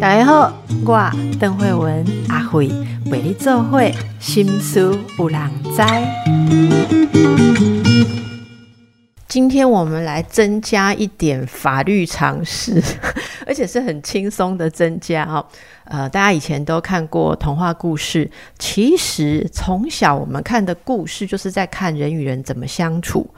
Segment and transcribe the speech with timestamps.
[0.00, 0.52] 大家好，
[0.84, 2.68] 我邓慧文阿慧
[3.06, 5.82] 为你做会心思有人知。
[9.26, 12.80] 今天我们来增加一点法律常识，
[13.46, 15.44] 而且是很轻松的增加哦。
[15.86, 23.28] 呃，大家以前都看过童话故事，其实从小我们看的故事就是在看人与人怎么相处。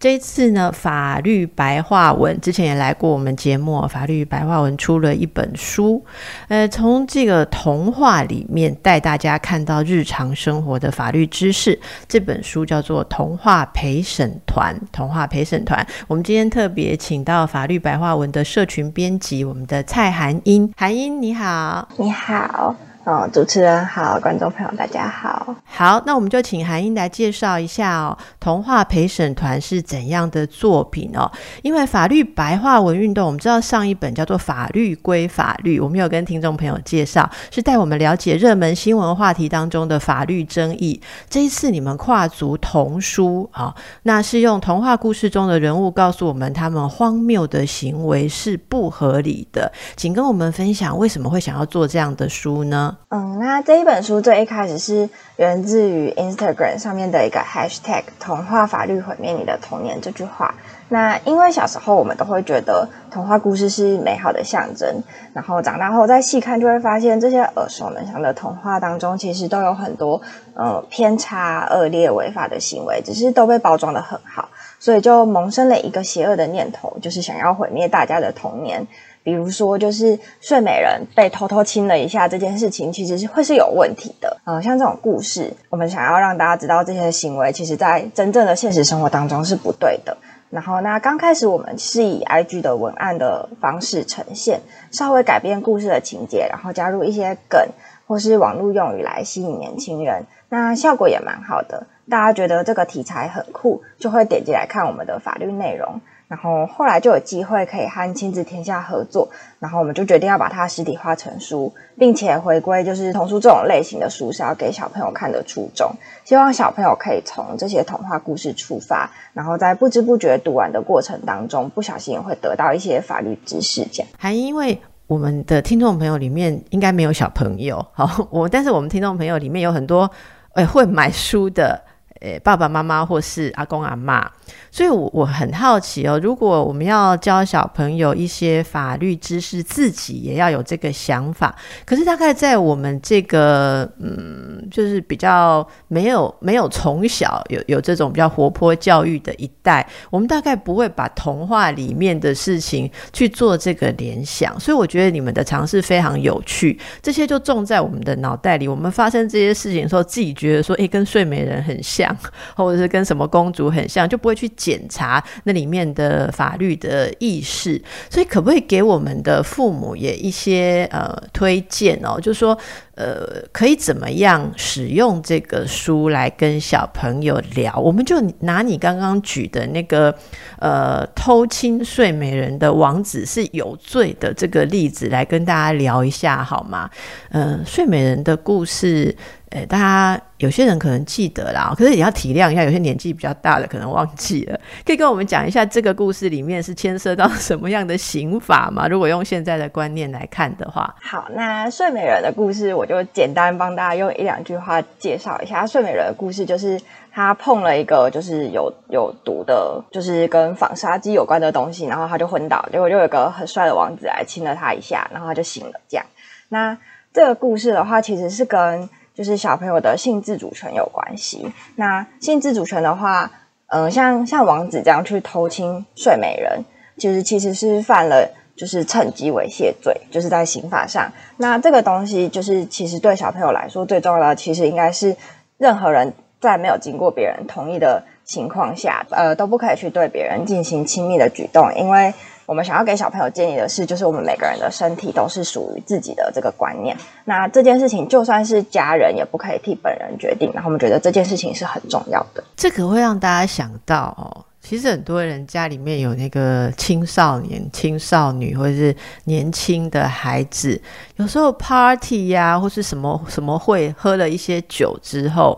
[0.00, 6.02] 这次呢，法律白话文之前也来过我们节目，法律白话文出了一本书，
[6.48, 11.78] 呃，从这个童话里面带大家看到日常生活的法律知识。
[12.08, 15.86] 这本书叫做《童话陪审团》，童话陪审团。
[16.08, 22.74] 我们今天特别请到法律白话文的社群编辑，我们的蔡涵英，涵英你好，你好。
[23.04, 25.56] 哦，主持人好，观众朋友大家好。
[25.64, 31.30] 好，那我们就请韩英来介绍一下哦，童话陪审团是怎样的作品哦？
[31.62, 41.00] 因为法律白话文运动，我们知道上一本叫做《法律归法律》，我们有跟听众朋友介绍，是带我们了解热门新闻话题当中的法律争议。
[41.30, 52.89] 这一次你们跨足童书啊，那是用童话故事中的人物告诉我们他们荒谬的行为是不合理的，请跟我们分享为什么会想要做这样的书呢？
[53.08, 60.54] 嗯，那这一本书最一开始是源自于 Instagram 上面的一个 Hashtag“ 童话法律毁灭你的童年”这句话。
[60.88, 65.02] 那因为小时候我们都会觉得童话故事是美好的象征，
[65.32, 70.20] 然后长大后再细看就会发现这些耳熟能详的童话当中，其实都有很多
[70.54, 74.48] 呃偏差、恶劣、违法的行为，只是都被包装的很好，
[74.80, 78.84] 所以就萌生了一个邪恶的念头，就是想要毁灭大家的童年。
[79.22, 84.40] 比如说，就是睡美人被偷偷亲了一下这件事情，其实是会是有问题的。
[84.44, 90.16] 呃，像这种故事，我们想要让大家知道这些行为，其实在真正的现实生活当中是不对的。
[90.48, 94.60] 然后，那刚开始我们是以 IG 的文案的方式呈现，
[94.90, 97.60] 稍微改变故事的情节，然后加入一些梗
[98.06, 101.86] 或是网络用语来吸引年轻人，那效果也蛮好的。
[102.10, 106.00] 大家觉得这个题材很酷，就会点击来看我们的法律内容。
[106.30, 115.90] 然后后来就有机会可以和亲子天下合作，然后我们就决定要把它实体化成书，并且回归就是童书这种类型的书是要给小朋友看的初衷，
[116.24, 123.84] 希望小朋友可以从这些童话故事出发，然后在不知不觉读完的过程当中，不小心也会得到一些法律知识。
[123.90, 130.08] 这样，还因为我们的听众朋友里面应该没有小朋友，好，我但是我们听众朋友里面有很多
[130.54, 131.82] 诶会买书的
[132.20, 134.30] 诶爸爸妈妈或是阿公阿妈。
[134.72, 141.54] 所以，我我很好奇哦，如果我们要教小朋友一些法律知识，自己也要有这个想法。
[141.84, 154.58] 可是，大概在我们这个嗯，就是比较没有没有从小有有这种比较活泼教育的一代，我们大概不会把童话里面的事情去做这个联想。
[154.58, 156.78] 所以，我觉得你们的尝试非常有趣。
[157.02, 158.68] 这些就种在我们的脑袋里。
[158.68, 162.09] 我们发生这些事情的时候，自己觉得说，诶，跟睡美人很像，
[162.54, 164.50] 或者是跟什么公主很像，就不会去。
[164.56, 172.20] 检查那里面的法律的意识，所以可不可以给我们的父母也一些呃推荐哦？
[172.20, 172.58] 就是说，
[172.96, 177.74] 呃，可以怎么样使用这个书来跟小朋友聊？
[177.78, 180.14] 我们就拿你刚刚举的那个
[180.58, 186.90] 呃偷亲睡美人的王子是有罪的这个例子来跟大家聊一下好吗？
[187.30, 189.16] 呃，睡美人的故事。
[189.50, 194.56] 诶，大家有些人可能记得啦，可是也要体谅一下，有些年纪比较大的可能忘记了。
[194.86, 198.86] 可以跟我们讲一下这个故事里面是牵涉到什么样的刑法吗？
[198.86, 205.66] 如果用现在的观念来看的话，好，那睡美人的故事我就简单帮大家用一两句话介绍一下。
[205.66, 206.80] 睡美人的故事就是
[207.12, 215.80] 他碰了一个就是有有毒的，就是跟纺纱机有关的东西，然后他就昏倒，结果就有个很帅的王子来亲了他一下，然后他就醒了。
[215.88, 216.06] 这样，
[216.50, 216.78] 那
[217.12, 218.88] 这个故事的话，其实是跟
[219.20, 221.52] 就是小朋友的性自主权有关系。
[221.76, 223.30] 那性自主权的话，
[223.66, 226.64] 嗯，像像王子这样去偷亲睡美人，
[226.96, 228.26] 其实其实是犯了
[228.56, 231.12] 就是趁机猥亵罪，就是在刑法上。
[231.36, 235.14] 那这个东西就是其实对小朋友来说最重要的，其实应该是
[235.58, 242.14] 任何人在没有经过别人同意的情况下，呃，都不可以去对别人进行亲密的举动，因为。
[242.50, 246.96] 我们想要给小朋友建议的是，就是我们每个人的身体都是属于自己的这个观念。
[247.24, 250.50] 那这件事情就算是家人也不可以替本人决定。
[250.52, 252.42] 然后我们觉得这件事情是很重要的。
[252.56, 258.92] 这个会让大家想到哦，其实很多人家里面有那个青少年、青少女或者是
[259.26, 260.82] 年轻的孩子，
[261.18, 265.56] 有时候 party 呀或是什么什么会喝了一些酒之后。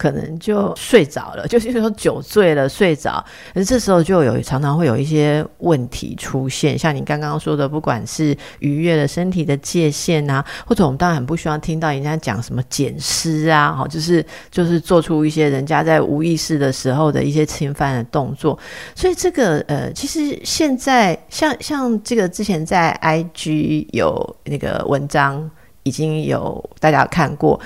[0.00, 3.22] 可能就睡着了，就是说酒醉了睡着，
[3.54, 18.58] 而这时候就有常常会有一些问题出现，像你刚刚说的，不管是逾越了身体的界限啊，或者我们当然很不希望听到人家讲什么捡尸啊，好，就是就是做出一些人家在无意识的时候的一些侵犯的动作，
[18.94, 25.50] 所以这个呃，其实现在像像这个之前在 IG 有那个文章
[25.82, 27.60] 已经有大家看过。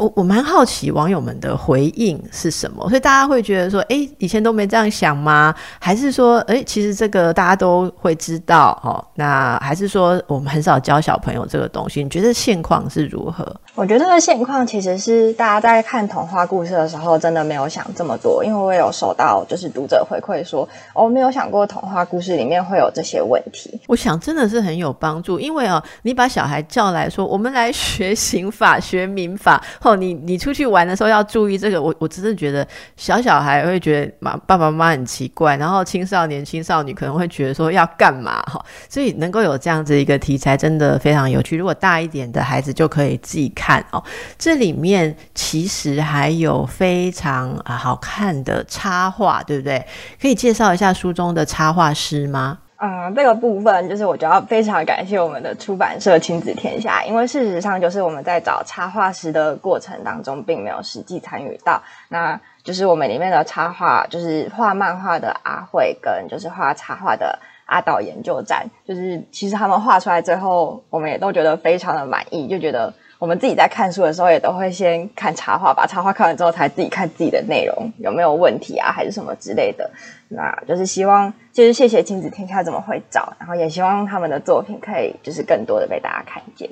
[0.00, 5.54] 我我蛮好奇网友们的回应是什么，所以大家会觉得说，哎，以前都没这样想吗？
[5.78, 12.02] 还是说，哎，其实这个大家都会知道，哦，那还是说我们很少教小朋友这个东西？
[12.02, 13.54] 你觉得现况是如何？
[13.80, 23.80] 我觉得这个现况其实是大家在看童话故事的时候，真的没有想这么多，因为我有收到就是读者回馈说，我没有想过童话故事里面会有这些问题。
[23.86, 29.58] 我想真的是很有帮助，因为哦，你把小孩叫来说，我们来学刑法、学民法。
[29.80, 32.66] 哦你你出去玩的时候要注意这个，我我真的觉得
[32.98, 41.56] 小小孩会觉得妈爸爸妈妈很奇怪，然后青少年青少女可能会觉得说要干嘛哈，所以能够有这样子一个题材真的非常有趣。
[41.56, 44.02] 如果大一点的孩子就可以自己看哦，
[44.38, 49.84] 这里面其实还有非常啊好看的插画，对不对？
[50.20, 52.58] 可以介绍一下书中的插画师吗？
[52.82, 61.82] 嗯，这个部分就是我觉得非常感谢我们的出版社亲子天下，因为事实上就是我们在找插画师的过程当中，并没有实际参与到。
[62.08, 72.90] 那就是我们里面的插画，就是画漫画的阿慧跟就是画插画的阿岛研究站，就是其实他们画出来最后，我们也都觉得非常的满意，就觉得。
[73.20, 79.90] 我们自己在看书的时候，也都会先看插画，把插画看完之后，才自己看自己的内容有没有问题啊，还是什么之类的。
[80.28, 86.66] 那就是希望，就是谢谢亲子天下这么会找，然后也希望他们的作品可以就是更多的被大家看见。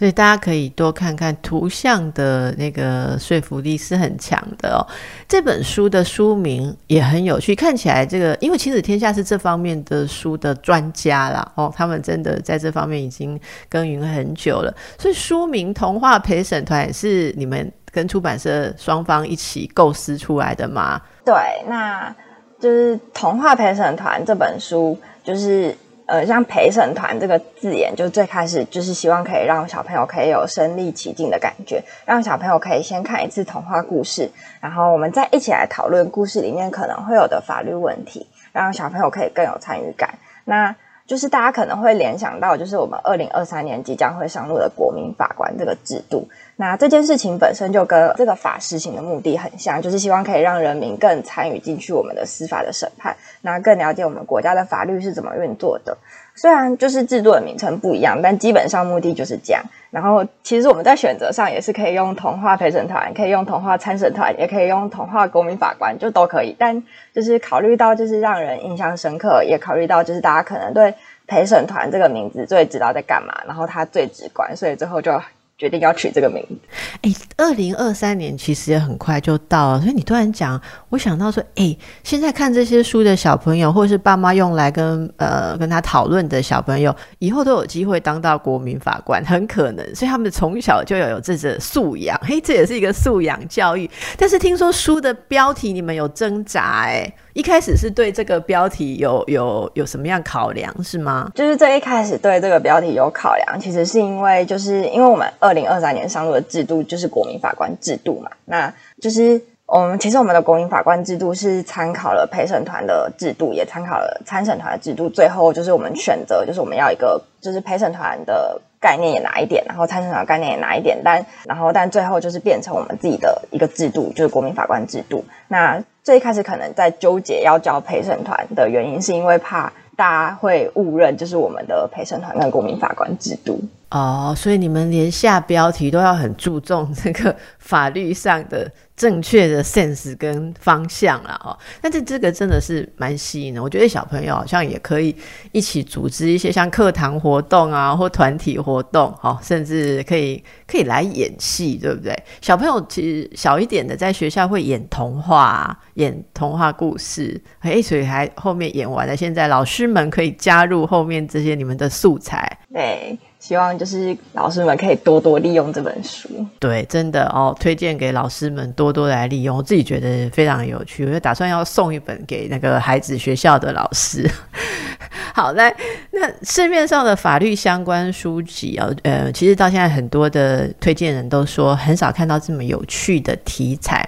[0.00, 4.80] 所以大家可以多看看图像的那个说服力是很强的哦。
[5.28, 13.38] 这本书的书名也很有趣，看起来这个因为亲子天下是这方面的书的专家啦哦，他们真的在这方面已经
[13.68, 14.74] 耕耘很久了。
[14.98, 20.98] 所以书名《童话陪审团》是你们跟出版社双方一起构思出来的吗？
[21.26, 21.34] 对，
[21.68, 22.10] 那
[22.58, 25.76] 就是《童话陪审团》这本书就是。
[26.10, 34.28] 呃，像陪审团这个字眼，就最开始就是希望可以让小朋友可以有身临其境的感觉，让小朋友可以先看一次童话故事，
[34.60, 40.18] 然后我们再一起来讨论故事里面可能会有的法律问题，让小朋友可以更有参与感。
[40.44, 40.74] 那
[41.06, 46.28] 就是大家可能会联想到，就是我们二零二三年即将会上路的国民法官这个制度。
[46.60, 55.96] 那这件事情本身就跟这个法施行的目的很像，就是希望可以让人民更参与进去我们的司法的审判，那更了解我们国家的法律是怎么运作的。
[56.34, 59.62] 虽然就是制度的名称不一样，但基本上目的就是这样。
[59.90, 66.54] 然后其实我们在选择上也是可以用童话陪审团，可以用童话参审团，也可以用童话国民法官，就都可以。
[66.58, 66.82] 但
[67.14, 70.92] 就是考虑到就是让人印象深刻，也考虑到就是大家可能对。
[71.26, 75.12] 陪审团这个名字最知道在干嘛，然后它最直观，所以最后就
[75.60, 76.56] 决定要取这个名字。
[77.02, 80.58] 哎，二零二三年其实也很快就到了，所以你突然讲，
[80.88, 93.88] 我想到说，哎，现在看这些书的小朋友，或者是爸妈用来跟呃跟他讨论的小朋友，以后都有机会当到国民法官，很可能，所以他们从小就要有这个素养，嘿，这也是一个素养教育。
[94.16, 97.12] 但是听说书的标题你们有挣扎，哎。
[97.32, 101.30] 一开始是对这个标题有有有什么样考量是吗？
[101.34, 125.24] 就是最一开始对这个标题有考量，其实是因为就是因为我们二零二三年上路的制度就是国民法官制度嘛，那就是我们其实我们的国民法官制度是参考了陪审团的制度，也参考了参审团的制度，最后就是我们选择就是我们要一个就是陪审团的概念也拿一点，然后参审团的概念也拿一点，但然后但最后就是变成我们自己的一个制度，就是国民法官制度。
[125.46, 133.60] 那最一开始可能在纠结要教陪审团的原因，是因为怕大家会误认，就是我们的陪审团跟国民法官制度。
[133.90, 141.58] 哦，所以你们连下标题都要很注重这个法律上的正确的 sense 跟方向了哦。
[141.80, 145.16] 但是这个真的是蛮吸引的，我觉得小朋友好像也可以
[145.50, 152.16] 一起组织一些像课堂活动啊，或团体活动，哦，甚至可以可以来演戏，对不对？
[152.40, 163.18] 小朋友其实小一点的，在学校会演童话、演童话故事，哎，所以还后面演完了，现在老师们可以加入后面这些你们的素材，对。
[163.40, 166.28] 希望就是老师们可以多多利用这本书。
[166.58, 169.56] 对，真的哦，推荐给老师们多多来利用。
[169.56, 174.30] 我自己觉得非常有趣，我就打算要送一本给那个孩子学校的老师。
[175.34, 175.74] 好，来，
[176.10, 184.06] 那市面上的法律相关书籍啊，呃，其实到现在很多的推荐人都说很少看到这么有趣的题材。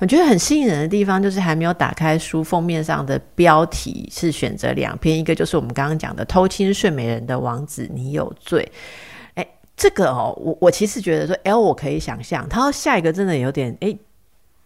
[0.00, 8.70] 我觉得很吸引人的地方，就是还没有打开书封面上的标题是选择两篇，一个就是我们刚刚讲的《偷亲睡美人的王子，你有罪》。
[9.34, 13.96] 哎，这个哦，我我其实觉得说，L 我可以想象，他下一个真的有点哎，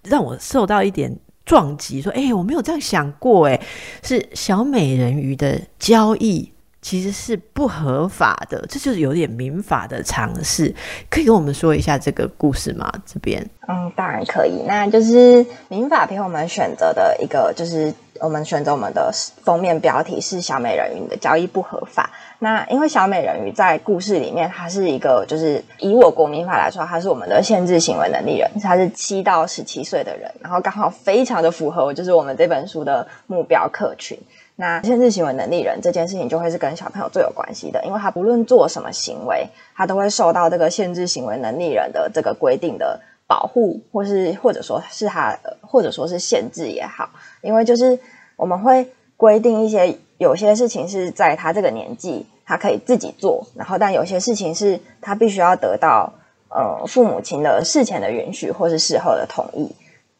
[0.05, 3.59] 让我受到一点撞击，说哎，我没有这样想过，哎，
[4.03, 6.53] 是小美人鱼的交易。
[6.83, 10.75] 其实是不合法的，这就是有点民法的尝试。
[11.09, 12.93] 可以跟我们说一下这个故事吗？
[13.07, 14.65] 这边，嗯，当然可以。
[14.67, 19.13] 那就是民法篇我们选择的一个，就是我们选择我们的
[19.45, 22.11] 封面标题是“小美人鱼的交易不合法”。
[22.41, 34.19] 那因为小美人鱼在故事里面，它是一个，就是以我国民法来说，它是我们的限制行为能力人，它是七到十七岁的人，然后刚好非常的符合，就是我们这本书的目标客群。
[34.63, 47.99] 那限制行为能力人这件事情就会是跟小朋友最有关系的，因为他不论做什么行为，他都会受到这个限制行为能力人的这个规定的保护，或是或者说是他，或者说是限制也好，因为就是
[48.37, 56.13] 我们会规定一些有些事情是在他这个年纪他可以自己做，然后但有些事情是他必须要得到
[56.51, 59.75] 呃父母亲的事前的允许或是事后的同意。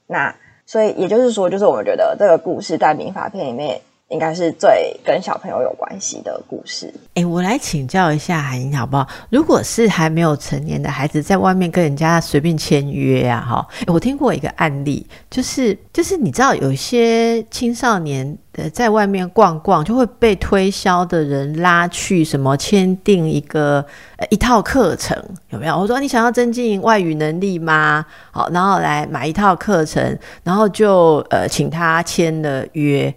[0.09, 0.35] 那
[0.67, 3.81] 所以也就是说，就是我们觉得这个故事在民法片里面。
[4.13, 6.93] 应该是最跟小朋友有关系的故事。
[7.15, 9.09] 哎，我来请教一下海英好不好？
[9.31, 23.83] 如果是还没有成年的孩子在外面跟人家随便签约啊，哈，我听过一个案例，就是就是你知道有些青少年呃在外面逛逛，就会被推销的人拉去什么签订一个
[24.17, 25.17] 呃一套课程，
[25.49, 25.79] 有没有？
[25.79, 28.05] 我说你想要增进外语能力吗？
[28.31, 33.15] 好，然后来买一套课程，然后就呃请他签了约。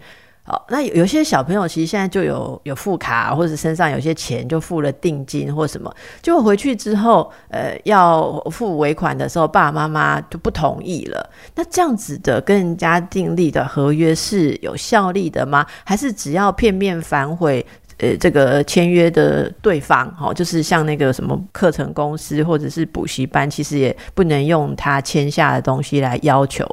[0.47, 11.27] 好，那有有些小朋友其实现在就有有付卡，或者身上有些钱就付了定金或什么，就回去之后，呃，要付尾款的时候，爸爸妈妈就不同意了。
[11.55, 15.65] 那这样子的跟人家订立的合约是有效力的吗？
[15.83, 17.65] 还是只要片面反悔，
[17.97, 26.63] 呃，这个签约的对方，哈，就是像那个什么课程公司或者是补习班，其实也不能用他签下的东西来要求。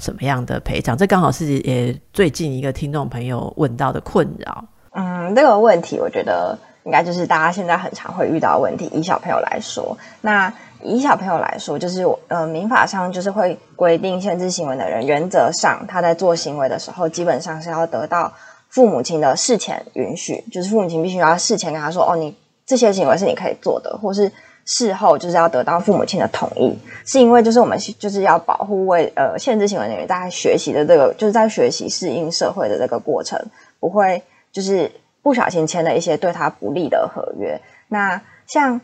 [0.00, 0.96] 什么样的赔偿？
[0.96, 4.64] 这刚好是也最近一个听众朋友问到的困扰。
[4.92, 8.90] 嗯，这个问题我觉得应该就是大家现在很常会遇到的问题。
[8.92, 10.52] 以小朋友来说，那
[10.82, 18.32] 以小朋友来说，就是呃，民法上就是会规定限制行为的人，原则上他在做行为的时候，基本上是要得到
[18.68, 24.32] 父母亲的事前允许，就是父母亲必须要事前跟他说：“哦，你这些行为是你可以做的，或是。”
[24.64, 33.40] 事后就是要得到父母亲的同意，是因为就是我们就是要保护为呃限制行为人员在学习的这个就是在学习适应社会的这个过程，
[33.80, 34.90] 不会就是
[35.22, 37.60] 不小心签了一些对他不利的合约。
[37.88, 38.80] 那像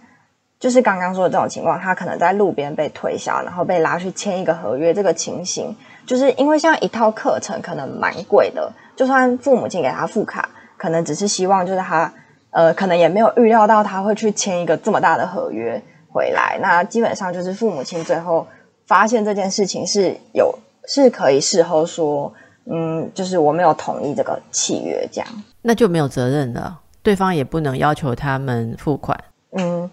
[0.59, 12.13] 就是刚刚说的这种情况，他可能在路边被推销，然后被拉去签一个合约，这个情形就是因为像一套课程可能蛮贵的，就算父母亲给他付卡，可能只是希望就是他。
[12.57, 15.79] 呃，可能也没有预料到他会去签一个这么大的合约
[16.11, 16.59] 回来。
[16.63, 18.47] 那基本上就是父母亲最后
[18.87, 20.59] 发现这件事情是有
[20.89, 22.33] 是可以事后说，
[22.65, 25.29] 嗯，就是我没有同意这个契约，这样
[25.61, 29.23] 那就没有责任了，对方也不能要求他们付款。
[29.59, 29.91] 嗯，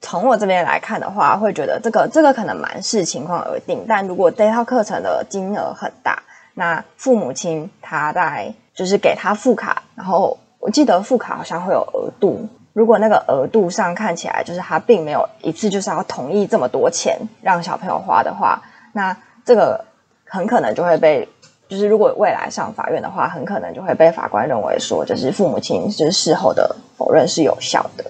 [0.00, 3.84] 从我这边来看的话，会觉得这个这个可能蛮视情况而定。
[3.88, 6.22] 但如果这套课程的金额很大，
[6.54, 10.38] 那父母亲他在就是给他付卡，然后。
[10.66, 18.60] 我记得副卡好像会有额度，如果那个额度上看起来就是他并没有一次就是要同意这么多钱让小朋友花的话，
[18.92, 19.84] 那这个
[20.24, 21.28] 很可能就会被，
[21.68, 28.04] 就是如果未来上法院的话，很可能就会被法官认为说，就是父母亲就是事后的否认是有效的。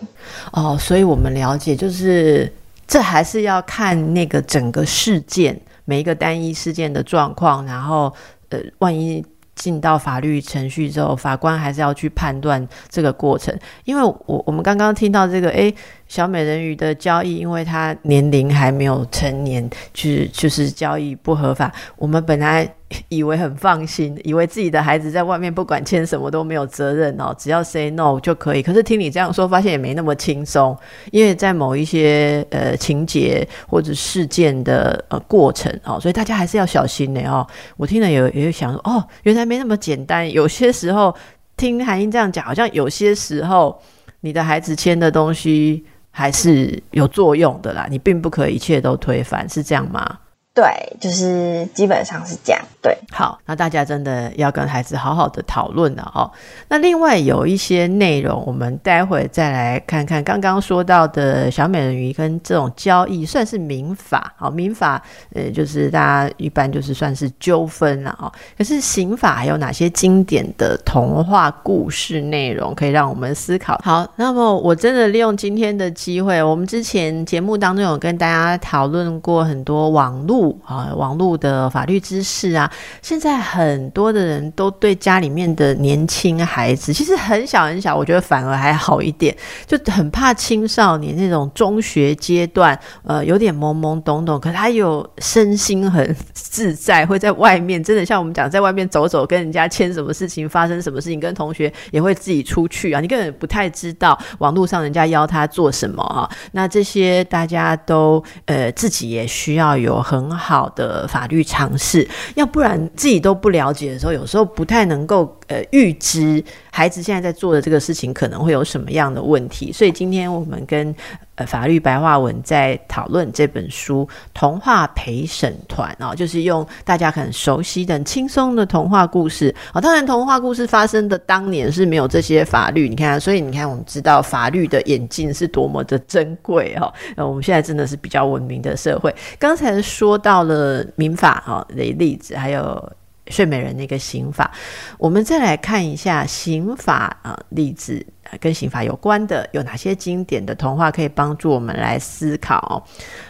[0.53, 2.51] 哦，所以我们了解，就是
[2.87, 8.11] 这还是要看那个整个事件每一个单一事件的状况，然后
[8.49, 9.23] 呃，万一。
[9.57, 15.75] 进到法律程序之后，法官还是要去判断这个过程，因为我我们刚刚听到这个，诶，
[16.09, 22.69] 小美人鱼的交易，因为她年龄还没有成年，就是就是交易不合法，我们本来。
[23.09, 28.63] 以为很放心，以为自己的孩子在外面不管签什么都没有责任哦，只要 say no 就可以。
[28.63, 30.75] 可是听你这样说，发现也没那么轻松，
[31.11, 37.45] 因为在某一些呃情节或者事件的呃过程哦，所以大家还是要小心的哦。
[37.77, 40.31] 我听了也也想说，哦，原来没那么简单。
[40.31, 41.13] 有些时候
[41.57, 43.77] 听韩英这样讲，好像有些时候
[44.21, 45.85] 你的孩子签的东西
[46.19, 50.19] 还是有作用的啦，你并不可以一切都推翻，是这样吗？
[50.57, 50.65] 对，
[50.99, 52.63] 就是基本上是这样。
[52.81, 56.31] 对，好，那大家真的要跟孩子好好的讨论了哦。
[56.69, 60.25] 那另外有一些内容，我们待会再来看看。
[60.25, 64.33] 刚刚说到的小美人鱼跟这种交易，算是民法。
[64.39, 65.03] 好，民法
[65.35, 68.33] 呃，就是大家一般就是算是纠纷了哦。
[68.57, 73.79] 可是刑法还有哪些经典的童话故事内容可以让我们思考？
[73.85, 80.46] 好，那么我真的利用今天的机会，我们之前节目当中有跟大家讨论过很多网络。
[80.65, 89.35] 啊，网络的法律知识啊，现在很多的人都对家里面的年轻孩子，其实很小很小，我觉得反而还好一点，
[89.67, 110.27] 就很怕青少年那种中学阶段，呃，有点懵懵懂懂，可他有身心很自在，会在外面真的像我们讲，在外面走走，跟人家签什么事情，发生什么事情，跟同学也会自己出去啊，你根本不太知道网络上人家邀他做什么啊，那这些大家都呃自己也需要有很。
[110.27, 116.43] 好好的法律常识，要不然自己都不了解的时候，有时候不太能够呃预知
[116.77, 119.73] 孩子现在在做的这个事情可能会有什么样的问题。
[119.73, 120.95] 所以今天我们跟
[121.37, 129.81] 呃法律白话文在讨论这本书《童话陪审团》啊，就是用大家很熟悉的轻松的童话故事啊。
[129.81, 136.93] 当然，童话故事发生的当年是没有这些法律，你看，所以你看，我们知道法律的演进是多么的珍贵哈。
[137.17, 139.15] 呃，我们现在真的是比较文明的社会。
[139.39, 140.21] 刚才说。
[140.27, 142.93] 到了民法哈的例子，还有
[143.29, 144.51] 睡美人那个刑法，
[144.99, 148.05] 我们再来看一下刑法啊例子，
[148.41, 152.85] 跟刑法有关的有哪些经典的童话可以帮助我们来思考？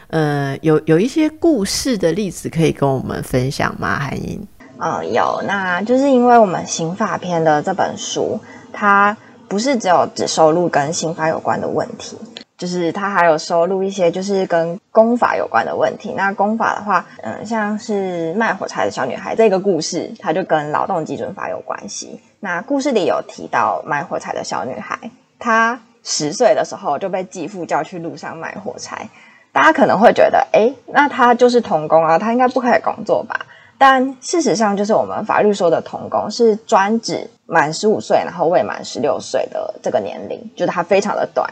[0.09, 3.99] 呃，有有一些故事的例子可以跟我们分享吗？
[3.99, 4.47] 韩英？
[4.79, 8.39] 嗯，有，那就是因为我们刑法篇的这本书，
[8.73, 9.17] 它
[9.49, 12.17] 不是只有只收录跟刑法有关的问题。
[12.57, 16.15] 就是他还有收录一些就是跟功法有关的问题。
[16.17, 22.21] 那功法的话，嗯，像是卖火柴的小女孩这个故事，它就跟劳动基准法有关系。
[22.41, 24.99] 那故事里有提到卖火柴的小女孩，
[25.39, 29.09] 她十岁的时候就被继父叫去路上卖火柴。
[29.53, 33.47] 大家可能会觉得，哎，那她就是童工啊，她应该不可以工作吧？
[33.79, 41.51] 但事实上，就是我们法律说的童工是专指满十五岁然后未满十六岁的这个年龄，就是它非常的短。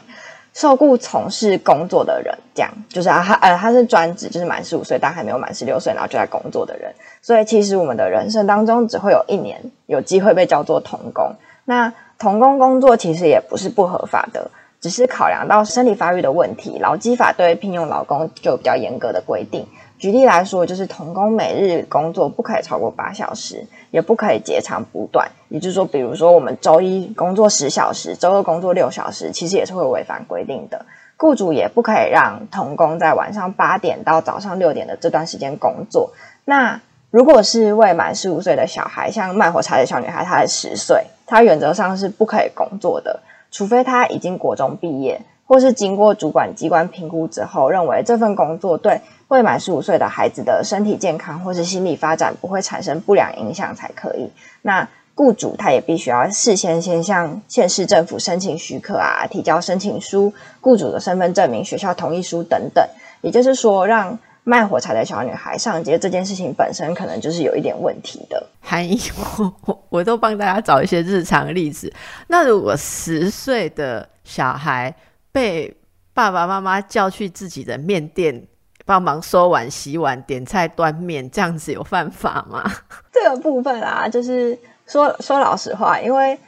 [0.54, 6.94] 受雇从事工作的人，这样就是啊，他呃，他是专职，就是满十五岁但还没有满十六岁，然后就在工作的人。
[7.20, 11.34] 所以其实我们的人生当中，只会有一年有机会被叫做童工。
[11.64, 14.48] 那童工工作其实也不是不合法的，
[14.80, 19.66] 只是考量到生理发育的问题，劳基法对聘用劳工就有比较严格的规定。
[20.04, 25.30] 举例来说，就是童工每日工作不可以超过八小时，也不可以截长补短。
[25.48, 30.84] 也就是说，比如说我们周一工作十小时，周二工作六小时，其实也是会违反规定的。
[31.16, 36.12] 雇主也不可以让童工在晚上八点到早上六点的这段时间工作。
[36.44, 49.00] 那如果是未满十五岁的小孩，像卖火柴的小女孩，她才十岁，她原则上是不可以工作的，除非她已经国中毕业，或是经过主管机关评估之后，认为这份工作对。
[49.28, 54.30] 未满十五岁的孩子的身体健康或是心理发展不会产生不良影响才可以。
[54.62, 62.84] 那雇主他也必须要事先先向县市政府申请许可啊，提交申请书、雇主的身份证明、学校同意书等等。
[63.22, 68.44] 也就是说，让卖火柴的小女孩上街这件事情本身可能就是有一点问题的。
[68.60, 69.00] 含义
[69.38, 71.92] 我我我都帮大家找一些日常例子。
[72.26, 74.94] 那如果十岁的小孩
[75.30, 75.72] 被
[76.12, 78.46] 爸爸妈妈叫去自己的面店。
[78.84, 82.62] 帮忙收碗、洗碗、点菜、端面，这样子有犯法吗？
[83.12, 86.38] 这个部分啊，就是说说老实话，因为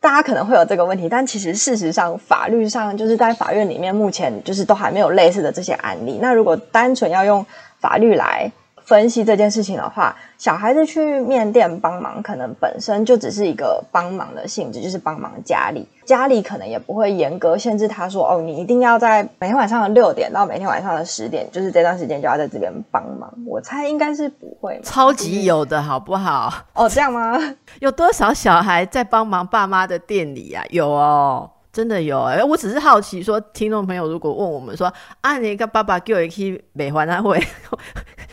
[0.00, 6.18] 大家可能会有这个问题，但其实事实上，法律上就是在法院里面，目前就是都还没有类似的这些案例。
[6.20, 7.44] 那如果单纯要用
[7.80, 8.52] 法律来，
[8.86, 23.28] 分析这件事情的话，小孩子去面店帮忙，可能本身就只是一个帮忙的性质，就是帮忙家里，家里可能也不会严格限制他说，哦，你一定要在每天晚上的六点到每天晚上的十点，就是这段时间就要在这边帮忙。
[23.44, 26.52] 我猜应该是不会，超级有的好不好？
[26.74, 27.36] 哦，这样吗？
[27.80, 30.64] 有多少小孩在帮忙爸妈的店里啊？
[30.70, 31.50] 有哦。
[31.72, 37.38] 真的有哎，我只是好奇，说听众朋友如果问我们说啊，你个爸爸给我一去美环他会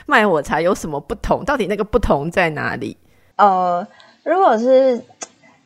[0.06, 1.44] 卖火柴有什么不同？
[1.46, 2.98] 到底那个不同在哪里？
[3.36, 3.86] 呃，
[4.24, 5.02] 如果是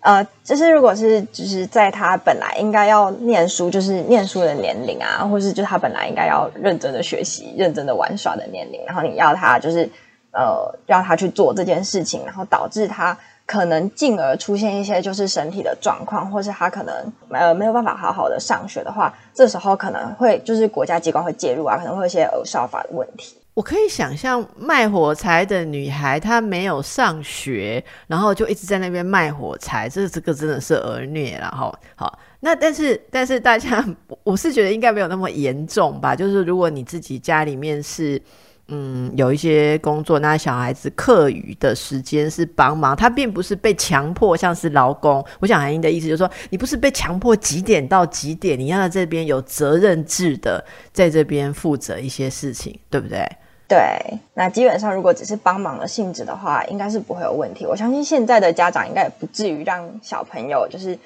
[0.02, 9.89] 呃，就是如果是就是在他本来应该要念书，就是念书的年龄啊，或是就他本来应该要认真的学习、认真的玩耍的年龄，然后你要他就是
[10.32, 13.17] 呃，要他去做这件事情，然后导致他。
[13.47, 16.93] 可能进而出现一些就是身体的状况，或是他可能
[17.30, 23.38] 呃没有办法好好的上学的话，这时候可能会就是国家机关会介入啊，可能会有一些儿少法的问题。
[23.58, 31.80] 我可以想象卖火柴的女孩，她没有上学，然后就一直在那边卖火柴，这这个真的是儿虐了哈。
[31.96, 33.84] 好，那但是 但是大家，
[34.24, 36.15] 我是觉得应该没有那么严重吧。
[36.15, 38.22] 就是如果你自己家里面是。
[38.70, 45.26] 嗯，有一些工作，那小孩子课余的时间是帮忙，他并不是被强迫，像是劳工。
[45.39, 53.26] 我想韩英的意思就是说，你不是被强迫几点到几点，你要在这边有责任制的，在这边负责一些事情，对不对？
[53.68, 57.66] 对，那基本上如果只是帮忙的性质的话，应该是不会有问题。
[57.66, 60.98] 我相信现在的家长应该也不至于让小朋友就是。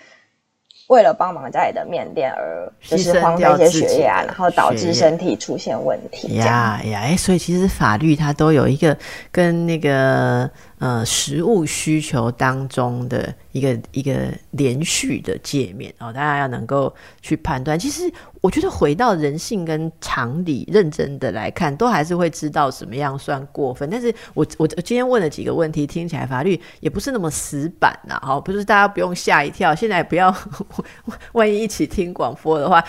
[0.87, 6.35] 为了帮忙家里的面店而就是荒废一些学业啊，然后导致身体出现问题。
[6.35, 8.97] 呀呀，哎，所以其实法律它都有一个
[9.31, 10.49] 跟那个
[10.81, 17.79] 呃实物需求当中的一个一个连续的界面哦，大家要能够去判断。
[17.79, 18.11] 其实。
[18.41, 23.87] 我觉得回到人性跟常理，认真的来看，都还是会知道什么样算过分。
[23.87, 29.75] 但是我我今天问了几个问题，听起来法律也不是那么死板呐，哈，不是大家不用吓一跳。
[29.75, 30.35] 现在不要，
[31.33, 32.83] 万一一起听广播的话。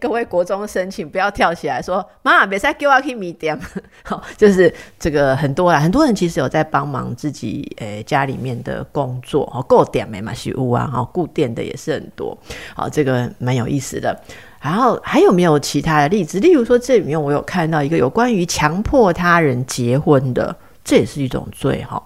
[0.00, 3.56] 各位国中生，请不要跳起来说“妈，别再给我去米点”。
[4.02, 10.34] 好，就是这个很多啦，很多人其实有在帮忙自己诶家里面的工作哦，够点没嘛？
[10.34, 12.36] 洗屋啊，哈，固店的也是很多。
[12.74, 14.20] 好，这个蛮有意思的。
[14.60, 16.40] 然后还有没有其他的例子？
[16.40, 22.02] 例如说，这里面我有看到一个有关于强迫他人结婚的，这也是一种罪哈。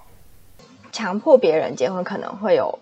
[0.93, 2.79] 强迫别人结婚可能会有。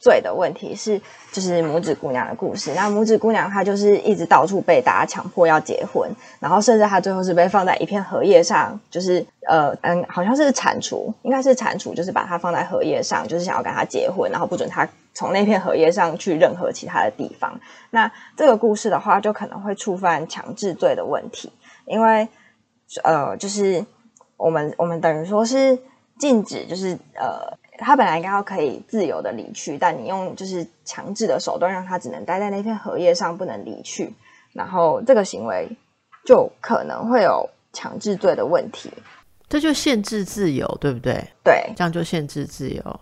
[0.00, 0.98] 罪的问题是，
[1.30, 2.72] 就是拇指姑娘的故事。
[2.74, 6.10] 那拇指姑娘她就是一直到处被大家强迫要结婚，
[6.40, 17.60] 然后甚至她最后是被放在一片荷叶上，就是呃嗯，好像是蟾蜍，应该是蟾蜍，就是把她放在荷叶上，就是想要跟她结婚，然后不准她从那片荷叶上去任何其他的地方。
[17.90, 21.52] 那这个故事的话，就可能会触犯强制罪的问题，
[21.84, 22.26] 因为
[23.04, 23.84] 呃，就是
[24.38, 25.78] 我们我们等于说是
[26.18, 27.59] 禁止，就是呃。
[27.80, 34.12] 他本来应该要可以自由的离去，但你用就是强制的手段让他只能待在那片荷叶上，不能离去。
[34.52, 35.68] 然后这个行为
[36.26, 38.90] 就可能会有强制罪的问题。
[39.48, 41.24] 这就限制自由，对不对？
[41.42, 43.00] 对，这样就限制自由。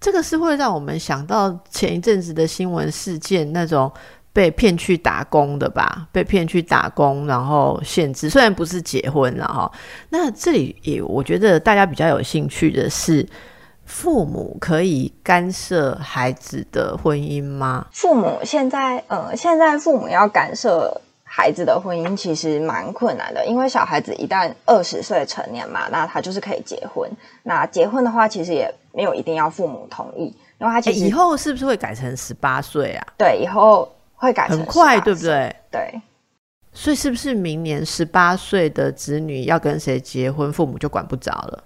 [0.00, 3.90] 这个是会让我们想到前一阵子的新闻事件，那种
[4.32, 6.06] 被骗去打工的吧？
[6.12, 9.70] 被骗去打工，然后限制，虽然不是结婚了哈。
[10.10, 13.26] 那这里也，我觉得大家比较有兴趣的是。
[13.86, 17.86] 父母可以干涉孩子的婚姻吗？
[17.92, 27.10] 父母现在，呃，现在父母要干涉孩子的婚姻，其实蛮困难的，因为小孩子一旦二十岁成年嘛，那他就是可以结婚。
[27.44, 30.24] 那结婚的话，其实也没有一定要父母同意，
[30.58, 33.06] 因为他其实以后是不是会改成十八岁啊？
[33.16, 35.54] 对，以后会改很快，对不对？
[35.70, 36.00] 对，
[36.72, 41.62] 所以是不是明年十八岁的子女要跟谁结婚，父母就管不着了？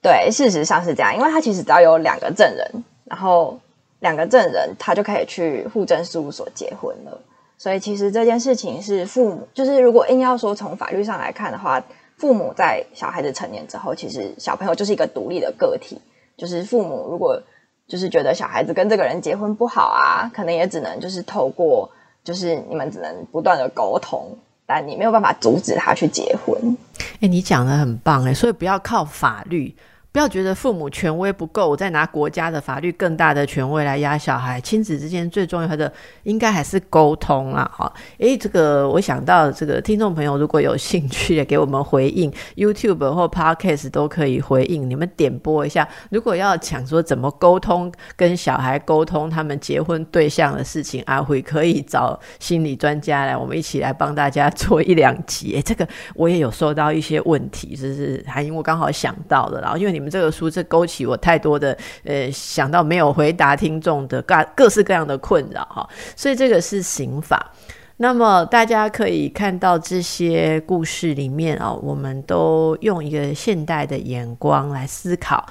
[0.00, 3.58] 对，事实上是这样，因为他其实只要有两个证人，然后
[4.00, 7.20] 两个证人他就可以去户政事务所结婚了。
[7.56, 11.82] 所以其实这件事情是父母，就是如果硬要说从法律上来看的话，
[12.16, 16.00] 父母在小孩子成年之后，其实小朋友就是一个独立的个体。
[16.36, 17.42] 就是父母如果
[17.88, 21.90] 就是觉得小孩子跟这个人结婚不好啊，可能也只能就是透过
[22.22, 24.38] 就是你们只能不断的沟通，
[24.70, 26.76] 但你没有办法阻止他去结婚。
[27.20, 29.74] 哎，你讲的很棒哎，所以不要靠法律。
[30.10, 34.58] 不要觉得父母权威不够，我再拿国家的法律更大的权威来压小孩。
[34.58, 35.92] 亲子之间最重要的
[36.22, 37.70] 应该还是沟通啦！
[37.72, 44.88] 哈，诶，这个我想到这个听众朋友如果有兴趣的，给我们回应，YouTube 或 Podcast 都可以回应。
[44.88, 55.52] 你们点播一下，如果要讲说怎么沟通跟小孩沟通他们结婚对象的事情，阿辉可以找心理专家来，我们一起来帮大家做一两集。
[55.52, 59.97] 诶，这个我也有收到一些问题，就是还因为我刚好想到的，然后因为你。
[59.98, 67.50] 你们这个书，这勾起我太多的呃，想到没有回答听众的各各式各样的困扰哈，所以这个是刑法。
[67.96, 75.44] 那么大家可以看到这些故事里面啊，我们都用一个现代的眼光来思考，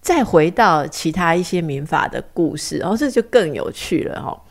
[0.00, 4.42] 再回到其他一些民法的故事，然后这就更有趣了哈。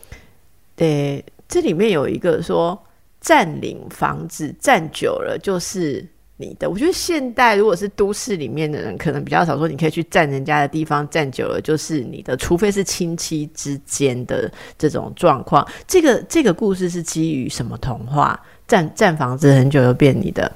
[0.74, 2.82] 对，这里面有一个说，
[3.20, 6.08] 占领房子占久了就是。
[6.40, 15.68] 你的，我觉得现代如果是都市里面的人，可能比较少说，你可以去占人家的地方，占久了就是你的，除非是亲戚之间的这种状况。
[15.88, 18.40] 这个这个故事是基于什么童话？
[18.68, 20.52] 占占房子很久又变你的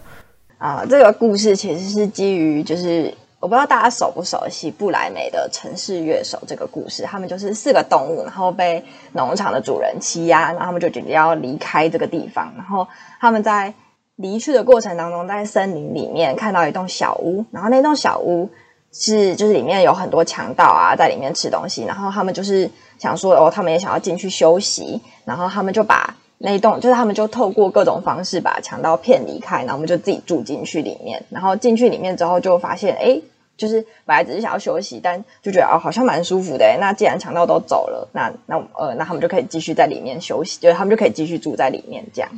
[0.59, 0.85] 啊？
[0.87, 7.01] 这个故事其实是基于，就是我不知道大家熟不熟悉布莱梅的城市乐手这个故事。
[7.03, 12.87] 他们就是四个动物，然后被农场的主人欺压，然后他们就决定要离开这个地方，然后
[13.19, 13.73] 他们在。
[14.21, 18.49] 离去的过程当中，在森林里面看到一栋小屋，然后那栋小屋
[18.91, 33.21] 是就是里面有很多强盗啊，在里面吃东西，然后他们就是想说哦，他们也想要进去休息，然后他们就把那栋就是他们就透过各种方式把强盗骗离开，然后我们就自己住进去里面，然后进去里面之后就发现哎。
[33.57, 36.65] 就是本来只是想要休息，但就觉得哦，好像蛮舒服的。
[36.79, 42.31] 那既然强盗都走了，那那呃，那他们就可以继续在里面休息，就是他们就可以继续住在里面这样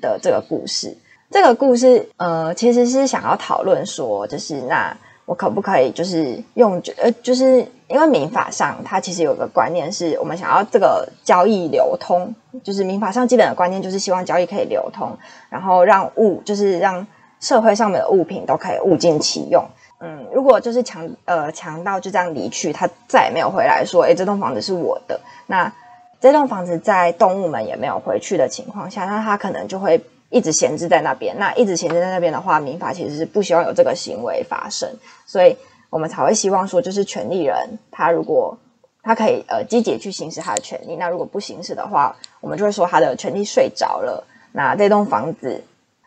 [0.00, 0.96] 的这个故事。
[1.30, 4.94] 这个故事呃，其实是想要讨论说，就是那
[5.26, 15.16] 我可不可以就是用呃，就是因为民法上它其实有个观念是我们想要这个交易流通，就是民法上基本的观念就是希望交易可以流通，
[15.48, 17.06] 然后让物就是让
[17.38, 19.64] 社会上面的物品都可以物尽其用。
[20.00, 25.20] 嗯，如果就是强呃强盗就这样离去，他再也没有回来，说，哎，这栋房子是我的。
[25.46, 25.72] 那
[26.20, 31.36] 这栋房子在动物们也没有回去的情况下，那他可能就会一直闲置在那边。
[31.38, 34.88] 那一直闲置在那边的话，民法其实是不希望有这个行为发生，
[35.26, 35.54] 所以
[35.90, 38.56] 我们才会希望说，就是权利人他如果
[39.02, 44.26] 他可以呃积极去行使他的权利，那如果不行使的话，我们就会说他的权利睡着了。
[44.52, 45.62] 那这栋房子，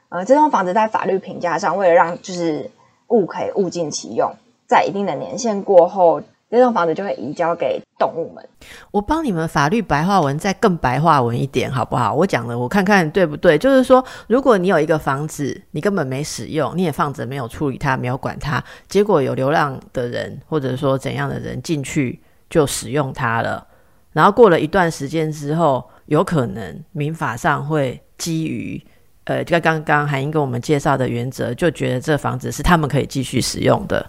[0.10, 2.72] 呃，这栋房子在法律评价上，为了让就是。
[3.10, 4.34] 物可以物尽其用，
[4.66, 6.20] 在一定的年限过后，
[6.54, 8.48] 这栋房子就会移交给动物们。
[8.92, 12.14] 我帮你们法律白话文再更白话文一点，好不好？
[12.14, 13.58] 我讲的我看看对不对？
[13.58, 23.66] 就是说，如果你有一个房子，你根本没使用，你也放着没有处理它，没有管它，结果有流浪的人或者说怎样的人进去就使用它了，
[24.12, 28.80] 然后过了一段时间之后，有可能民法上会基于。
[29.26, 34.06] 呃，就刚刚韩英跟我们介绍的原则，就觉得这房子是他们可以继续使用的，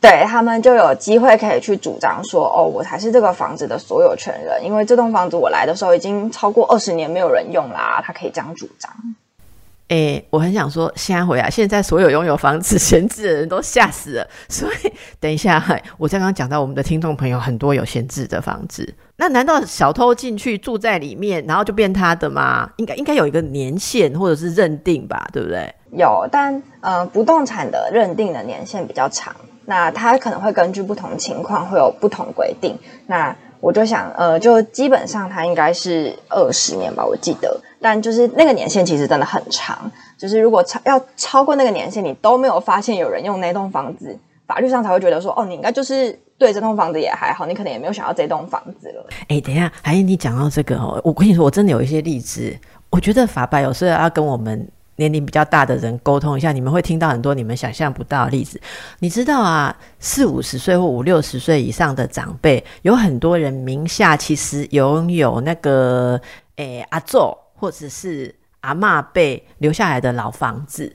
[0.00, 8.90] 对他们就有机会可以去主张说，哦，我才是这个房子的所有权人，因为这栋房子我来的时候已经超过二十年没有人用啦，他可以这样主张。
[9.88, 14.26] 哎，我很想说，现在回来，现在所有拥有房子闲置的人都吓死了。
[14.48, 15.60] 所以 等一下，
[15.98, 22.70] 我刚刚讲到我们的听众朋友很多有闲置的房子，那难道小偷进去住在里面，然后就变他的吗？
[22.76, 25.74] 应该应该有一个年限或者是认定吧，对不对？
[25.90, 29.34] 有，但呃，不动产的认定的年限比较长，
[29.70, 32.76] 那它可能会根据不同情况会有不同规定。
[33.06, 37.60] 那我就想，呃，就基本上它应该是二十年吧，我记得。
[37.80, 39.78] 但就是那个年限其实真的很长，
[40.18, 49.06] 就是如果超要超过那个年限，你都没有发现有人用那栋房子，法律上才会觉得说，哦，你应该就是对这栋房子也还好，你可能也没有想要这栋房子了。
[49.28, 52.52] 哎，等一下，还是你讲到这个哦，我跟你说，我真的有一些例子，
[52.90, 54.68] 我觉得法白有时候要跟我们
[55.00, 58.60] 年龄比较大的人沟通一下，你们会听到很多你们想象不到的例子。
[59.00, 66.20] 你知道啊，四五十岁或五六十岁以上的长辈，有很多人名下其实拥有那个，
[66.56, 67.18] 诶，阿祖。
[67.60, 70.90] 或者是阿妈辈留下来的老房子，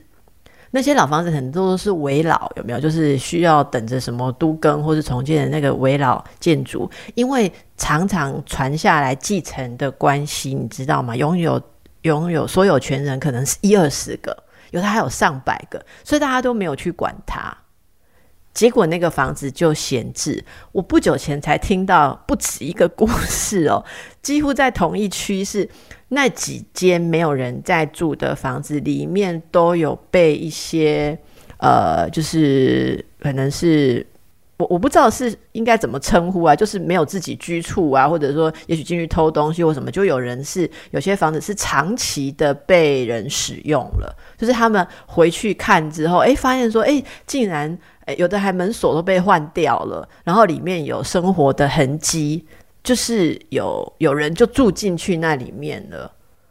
[0.72, 2.80] 那些老房子很多都是围老，有没有？
[2.80, 11.14] 就是需要等着什么都更或是重建的那个围老建筑，因为常常传下来继承的关系，你知道吗？
[11.14, 11.62] 拥有
[12.14, 17.56] 拥有所有权人可能是一二十个，有的还有上百个，所以大家都没有去管它。
[18.54, 20.42] 结果那个房子就闲置。
[20.72, 23.84] 我不久前才听到不止一个故事哦，
[24.22, 25.68] 几乎在同一区是
[26.08, 31.18] 那几间没有人在住的房子里面都有被一些
[31.58, 34.06] 呃，就是可能是
[34.58, 47.78] 我我不知道是应该怎么称呼啊，就是没有自己居处啊，或者说也许进去偷东西或什么，就有人是有些房子是长期的被人使用了，就是他们回去看之后，哎，发现说，哎，竟然。
[48.18, 52.46] 有的还门锁都被换掉了，然后里面有生活的痕迹，
[52.84, 56.08] 就是有有人就住进去那里面了，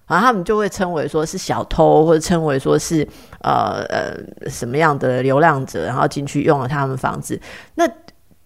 [0.07, 3.07] 然后他们就会称为说是小偷，或者称为说是
[3.41, 7.39] 呃呃什么样的流浪者，然后进去用了他们房子，
[7.75, 7.89] 那。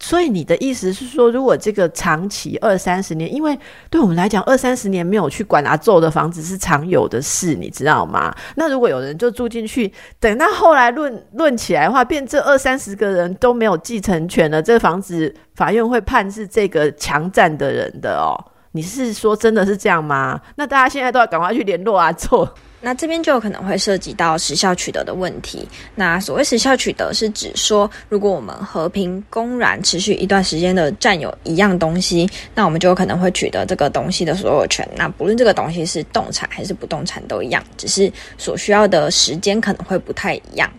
[0.01, 8.33] 所以你的意思是说，如果这个长期二三十年，因为对我们来讲，二三十年没有去管阿宙的房子是常有的事，你知道吗？
[8.55, 18.31] 那如果有人就住进去，等到后来论论起来的话，变这二三十个人都没有继承权了，这房子法院会判是这个强占的人的哦。
[18.71, 20.39] 你是说真的是这样吗？
[20.55, 22.53] 那大家现在都要赶快去联络阿做。
[22.81, 25.67] 那这边就有可能会涉及到时效取得的问题。
[25.95, 34.87] 那所谓时效取得，是指说，如果我们和平公然持续一段时间的占有一样东西，那我们就有可能会取得这个东西的所有权。
[34.95, 40.71] 那不论这个东西是动产还是不动产都一样，只是所需要的时间可能会不太一样。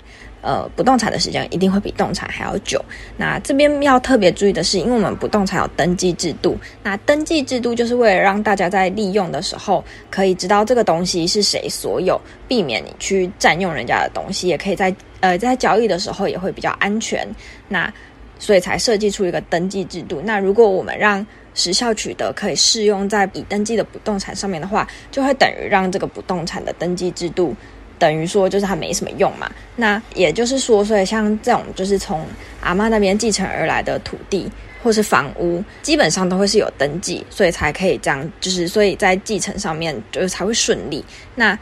[0.42, 2.82] 呃，不动产的时间一定会比动产还要久。
[3.16, 17.28] 那这边要特别注意的是，因为我们不动产有登记制度，那登记制度就是为了让大家在利用的时候可以知道这个东西是谁所有，避免你去占用人家的东西，也可以在呃在交易的时候也会比较安全。
[17.68, 17.92] 那
[18.38, 20.22] 所以才设计出一个登记制度。
[20.24, 27.54] 那如果我们让时效取得可以适用在已登记的不动产上面的话，就会等于让这个不动产的登记制度。
[28.00, 32.26] 等于说就是它没什么用嘛，那也就是说，所以像这种就是从
[32.60, 34.50] 阿妈那边继承而来的土地
[34.82, 41.04] 或是房屋，基本上都会是有登记，所以才可以这样，就是所以在继承上面就是才会顺利。
[41.34, 41.56] 那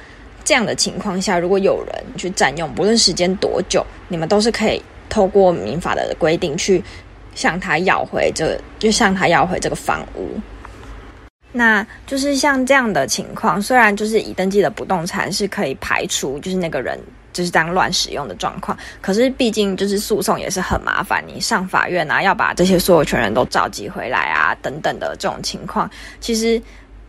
[0.45, 6.83] 这样的情况下，如果有人去占用，不论时间多久，你们都是可以透过民法的规定去
[7.35, 10.41] 向他要回这，就向他要回这个房屋。
[11.53, 16.99] 那就是像这样的情况，虽然就是已登记的不动产是可以排除，就是那个人
[17.33, 26.61] 就是这样乱使用的状况，可是毕竟就是诉讼也是很麻烦，你上法院啊，要把这些所有权人都召集回来啊，等等的这种情况，其实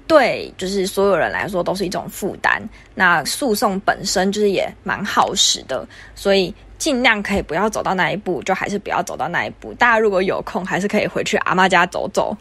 [0.07, 2.61] 对就是所有人来说都是一种负担。
[2.95, 9.73] 那诉讼本身就是也蛮耗时的，所以尽量可以不要走到那一步，就还是不要走到那一步。
[9.73, 12.35] 大家如果有空，还是可以回去阿妈家走走。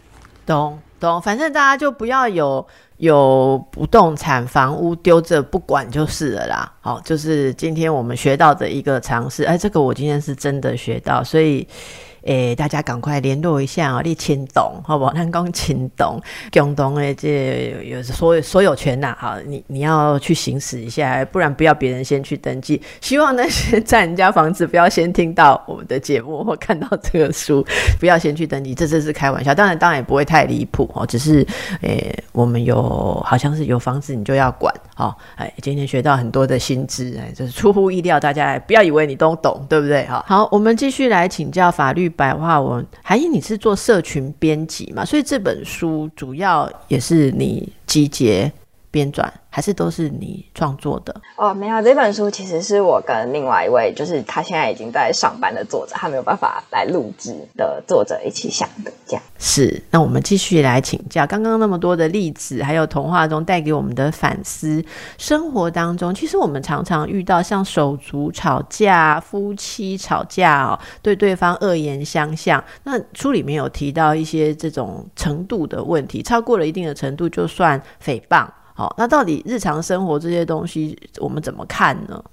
[0.46, 0.78] 懂。
[1.00, 2.66] 懂，反正大家就不要有
[2.98, 6.72] 有不动产房屋丢着不管就是了啦。
[6.80, 9.44] 好，就是今天我们学到的一个常识。
[9.44, 11.66] 哎，这个我今天是真的学到，所以。
[12.22, 14.02] 诶，大家赶快联络一下哦！
[14.04, 15.12] 你签懂好不好？
[15.12, 16.20] 咱讲签懂，
[16.52, 22.82] 共同的这有所有所有权呐，好，你你要去行使一下，不然不要别人先去登记。
[23.00, 27.64] 希望那些占人家房子不要先听到我们的节目或看到这个书，
[28.00, 29.54] 不要先去登记，这这是开玩笑。
[29.54, 31.46] 当然，当然也不会太离谱哦，只是
[31.82, 35.14] 诶，我们有好像是有房子你就要管哦。
[35.36, 40.04] 哎，今天学到很多的新知，哎，就是出乎意料，大家不要以为你都懂，对不对？
[40.06, 42.07] 哈，好，我们继续来请教法律。
[42.08, 48.50] 白话文，还以你是做社群编辑嘛，所以这本书主要也是你集结
[48.90, 49.28] 编撰。
[49.58, 51.52] 还是都是你创作的哦？
[51.52, 58.92] 没有，这本书其实是我跟另外一位，就是他现在已经在上班的作者，他没有办法来录制的作者一起想的。
[59.04, 59.82] 这样是。
[59.90, 64.80] 那我们继续来请教，刚刚那么多的例子，还有童话中带给我们的反思，
[65.16, 72.62] 生活当中其实我们常常遇到像手足吵架、夫妻吵架哦，对对方恶言相向。
[72.84, 78.46] 那书里面有提到一些这种程度的问题，超过了一定的程度就算诽谤。
[78.78, 82.24] 好，那到底日常生活这些东西我们怎么看呢？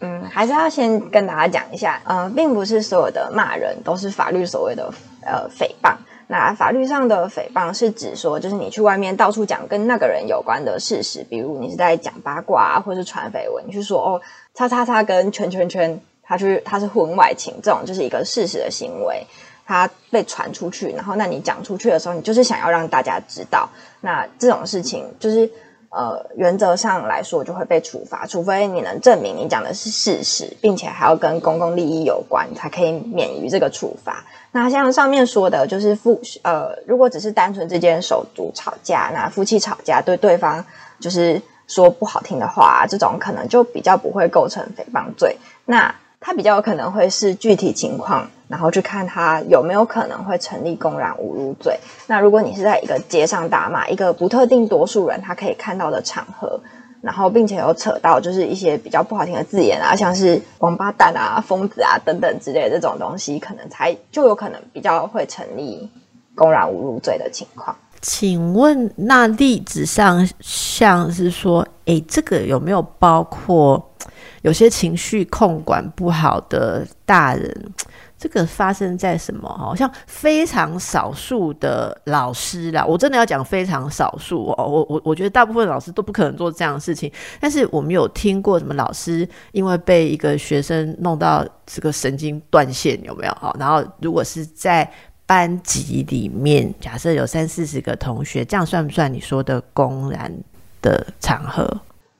[0.00, 5.94] 嗯，还是要先跟大家讲一下，嗯，并不是所有的骂人都是法律所谓的呃诽谤。
[6.28, 14.22] 那法律上的诽谤是指说，就是你去外面到处讲跟那个人有关的事实，比如你是在讲八卦啊，或是传绯闻，你去说哦，
[14.54, 19.26] 叉叉叉跟圈圈圈他去他是婚外情，这种就是一个事实的行为，
[19.66, 23.68] 他被传出去，然后那你讲出去的时候，你就是想要让大家知道，
[24.00, 25.50] 那这种事情就是。
[25.94, 34.24] 呃，原则上来说就会被处罚，除非你能证明你讲的是事实，并且还要跟公共利益有关，才可以免于这个处罚。
[34.52, 40.64] 那像上面说的，就是夫呃，如果只是单纯之间手足吵架，那夫妻吵架对对方
[40.98, 45.36] 就是说不好听的话，这种可能就比较不会构成诽谤罪。
[45.66, 51.74] 那他比较可能会是具体情况，然后去看他有没有可能会成立公然侮辱罪。
[52.06, 56.60] 那如果你是在一个街上打骂，一个不特定多数人他可以看到的场合，
[57.00, 65.88] 然后并且有扯到就是一些比较不好听的字眼啊，像是王八蛋啊、疯子啊等等之类的这种东西，可能才就有可能比较会成立
[66.34, 67.74] 公然侮辱罪的情况。
[68.02, 73.82] 请问那例子上像是说，诶，这个有没有包括？
[74.42, 77.72] 有些情绪控管不好的大人，
[78.22, 79.48] 这个发生在什么？
[79.58, 84.64] 好像非常少数的老师啦，我真的要讲非常少数哦。
[84.64, 87.10] 我我我觉得大部分老师都不可能做这样的事情。
[87.40, 93.32] 但是我们有听过什么老师因为被一个学生弄到这个神经断线，有没有？
[93.40, 94.88] 好，然后如果是在
[95.26, 100.32] 班级里面，假设有三四十个同学，这样算不算你说的公然
[100.80, 101.68] 的场合？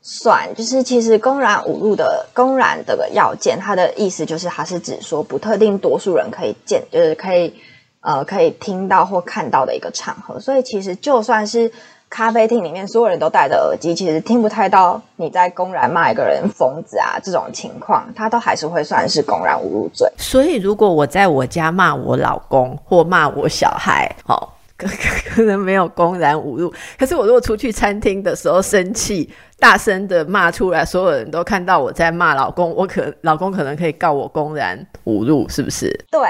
[0.04, 7.54] 算，就是其实公然侮辱的公然的要件，它的意思就是它是指说不特定多数人可以见，就是可以
[8.00, 10.40] 呃可以听到或看到的一个场合。
[10.40, 11.70] 所以其实就算是
[12.10, 20.10] 咖啡厅里面所有人都戴着耳机，其实听不太到你在公然骂一个人疯子啊这种情况，它都还是会算是公然侮辱罪。
[20.18, 24.58] 所以如果我在我家骂我老公或骂我小孩，好。
[24.74, 24.88] 可
[25.36, 29.30] 可能没有公然侮辱，可是我如果出去餐厅的时候生气，
[29.62, 35.88] 大声的骂出来，所有人都看到我在骂老公，我可老公可能可以告我公然侮辱，是不是？
[36.10, 36.20] 对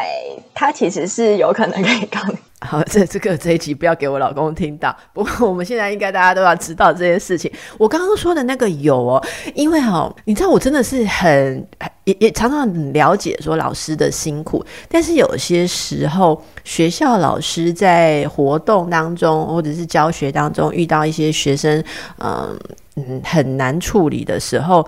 [0.53, 2.37] 他其实是有可能可以告你。
[2.61, 4.95] 好，这这个这一集不要给我老公听到。
[5.15, 7.51] 不过我们现在应该大家都要知道这件事情。
[7.79, 9.25] 我刚刚说的那个有哦，
[9.55, 11.67] 因为哦，你知道我真的是很
[12.05, 21.83] 也也常常了解说老师的辛苦，但是有些时候学校老师在活动当中或者是教学当中遇到一些学生，
[22.19, 22.57] 嗯
[22.97, 24.87] 嗯很难处理的时候，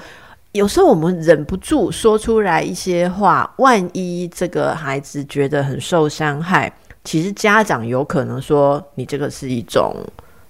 [0.53, 6.73] 有时候我们忍不住说出来一些话，万一这个孩子觉得很受伤害。
[7.03, 9.95] 其实家长有可能说你这个是一种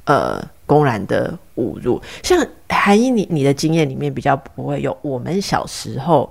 [0.05, 2.39] 呃公然的侮辱，像
[2.69, 4.97] 韩英你你的经验里面比较不会有。
[5.03, 6.31] 我们小时候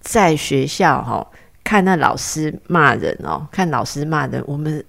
[0.00, 1.26] 在学校哈
[1.64, 4.84] 看那老师骂人哦，看老师骂人，我们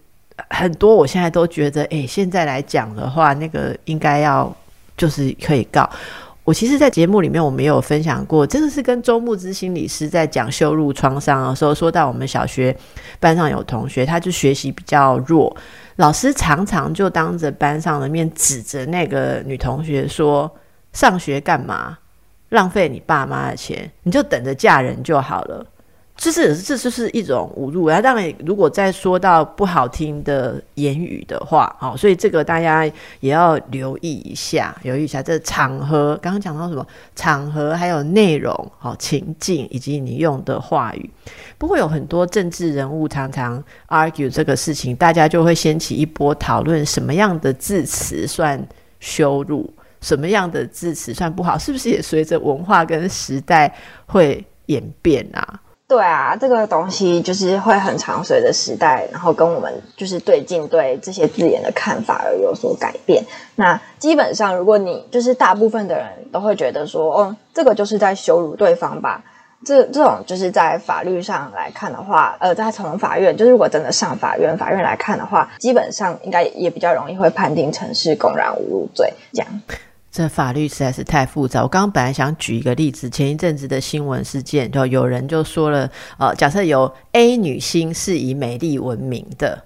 [0.49, 4.55] 很多我现在都觉得，哎，现在来讲的话，那个应该要
[4.97, 5.89] 就是可以告。
[6.43, 12.73] 我其实，在节目里面我没有分享过，这个是跟周木之心理师在讲羞辱创伤的时候，说到我们小学
[13.19, 15.53] 班上有同学，他就学习比较弱，
[15.97, 20.49] 老师常常就当着班上的面指着那个女同学说
[20.93, 21.97] ：“上学干嘛？
[22.49, 25.65] 浪费你爸妈的钱，你就等着嫁人就好了。”
[26.17, 27.87] 这是这就是一种侮辱。
[27.87, 32.83] 然后当然，如果再说到不好听的言语的话，好，所以这个大家
[33.19, 36.17] 也要留意一下，留意一下这场合。
[36.21, 41.09] 刚刚讲到什么场合，还有内容，好情境，以及你用的话语。
[41.57, 48.67] 不过有很多政治人物常常 argue 这个事情，大家就会掀起一波讨论：什么样的字词算
[48.99, 49.71] 羞辱？
[50.01, 51.57] 什么样的字词算不好？
[51.57, 53.71] 是不是也随着文化跟时代
[54.05, 55.59] 会演变啊？
[55.87, 63.23] 对啊，这个东西就是会很长，随着时代，然后跟我们就是对镜对这些字眼的看法而有所改变。
[63.55, 69.23] 那基本上，如果你就是大部分的人都会觉得说，哦，这个就是在羞辱对方吧？
[69.65, 79.47] 这这种就是在法律上来看的话，呃，在从法院，就是如果真的上法院，法院来看的话，基本上应该也比较容易会判定成是公然侮辱罪这样。
[80.17, 81.61] 这法律实在是太复杂。
[81.61, 85.87] 我刚刚本来想举一个例子，前一阵子的新闻事件，就有人就说了，
[86.17, 89.63] 呃，假设有 A 女星是以美丽闻名的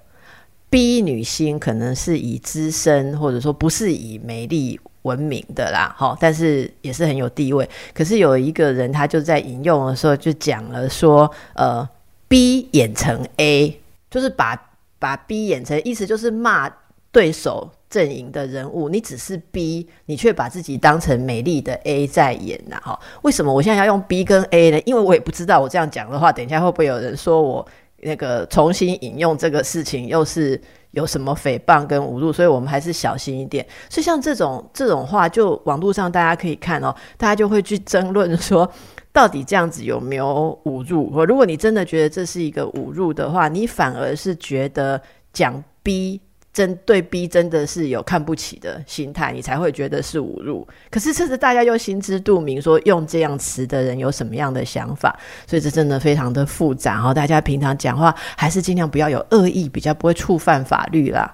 [0.70, 7.70] ，B 女星可能是以资深或者说不是以美丽闻名的啦，哈，但是也是很有地位。
[7.93, 11.88] 可是有一个人他就在引用的时候就讲了说，呃
[12.28, 13.80] ，B 演成 A，
[14.10, 14.62] 就是把
[14.99, 16.70] 把 B 演成，意思就是骂
[17.10, 17.72] 对手。
[17.92, 22.98] 阵营的人物，你只是 B，你却把自己当成美丽的 A 在演呐，哈？
[23.22, 24.82] 为什么我现在要用 B 跟 A 呢？
[24.86, 27.68] 因为我也不知道我这样讲的话，等一下会不会有人说我
[27.98, 30.60] 那个重新引用这个事情，又是
[30.92, 32.32] 有什么诽谤跟侮辱？
[32.32, 33.68] 所以我们还是小心一点。
[33.89, 38.72] 所以像这种这种话，就网络上大家可以看哦，大家就会去争论说，
[39.12, 41.26] 到底这样子有没有侮辱？
[41.26, 45.02] 如果你真的觉得这是一个侮辱的话，你反而是觉得
[45.34, 46.22] 讲 B。
[46.54, 50.68] 针对 B 真的是有看不起的心态，你才会觉得是侮辱。
[50.89, 57.14] 可是这是大家又心知肚明，说用这样词的人有什么样的想法，所以这真的非常的复杂哦。
[57.14, 61.34] 大家平常讲话还是尽量不要有恶意，比较不会触犯法律啦。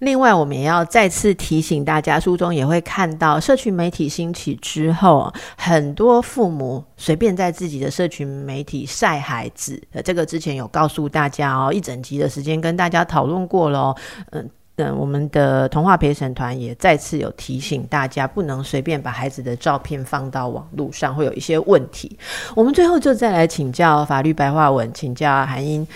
[0.00, 9.80] 另外，我们也要再次提醒大家，书中也会看到，社群媒体兴起之后，很多父母随便在自己的社群媒体晒孩子。
[9.92, 13.94] 呃，这个之前有告诉大家哦，一整集的时间跟大家讨论过了。
[14.30, 22.18] 嗯嗯，我们的童话陪审团也再次有提醒大家，不能随便把孩子的照片放到网络上，会有一些问题。
[22.54, 25.86] 我们最后就再来请教法律白话文，请教韩英。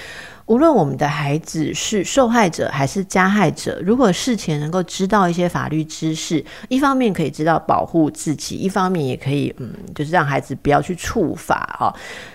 [0.46, 11.94] 无论我们的孩子是受害者还是加害者，如果事前能够知道一些法律知识，一方面可以知道保护自己，一方面也可以，嗯，就是让孩子不要去触法哈。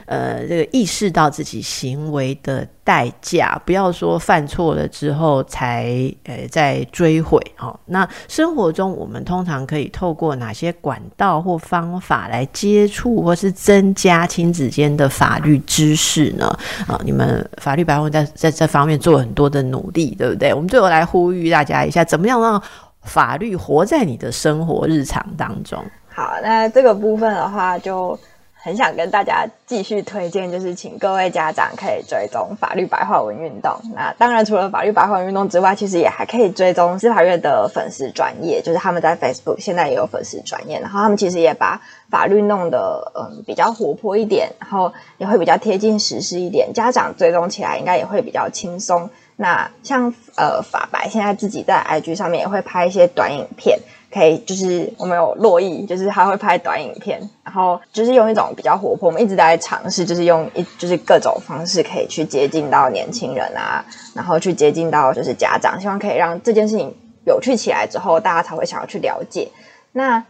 [0.09, 7.79] 呃，这个意识到自己行为的代价，不要说犯错了之后才呃再追悔哈。
[7.85, 16.47] 那生活中我们通常可以透过哪些管道或方法来接触或是增加亲子间的法律知识呢？
[16.87, 20.51] 啊，你们法律白话在在这方面做很多的努力，对不对？
[20.51, 22.59] 我们最后来呼吁大家一下，怎么样让
[23.03, 25.79] 法律活在你的生活日常当中？
[26.07, 28.19] 好，那这个部分的话就。
[28.61, 33.73] 很想跟大家继续推荐，就是请各位家长可以追踪法律白话文运动。
[33.95, 41.79] 那当然，除了法律白话文运动之外，其实也还可以追踪司法院的粉丝专业，就是他们在 Facebook 现在也有粉丝专业，然后他们其实也把
[42.09, 49.09] 法律弄得嗯比较活泼一点，然后也会比较贴近实施一点，家长追踪起来应该也会比较轻松。
[49.37, 53.79] 那像呃法白现在自己在 IG 上面也会拍一些短影片，
[54.11, 63.85] 可以就是我们有洛伊，就是他会拍短影片，然后就是用一种比较活泼，我们一直在尝试，就是用一就是各种方式可以去接近到年轻人啊，
[64.15, 66.93] 然后去接近到就是家长，希望可以让这件事情
[67.25, 69.47] 有趣起来之后，大家才会想要去了解。
[69.91, 70.23] 那